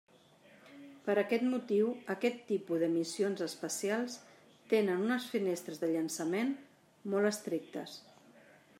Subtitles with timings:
[1.07, 4.17] Per aquest motiu aquest tipus de missions espacials
[4.75, 6.53] tenen unes finestres de llançament
[7.15, 7.99] molt estrictes.